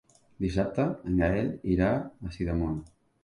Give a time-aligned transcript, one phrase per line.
[0.45, 1.91] Dissabte en Gaël irà
[2.29, 2.81] a Sidamon.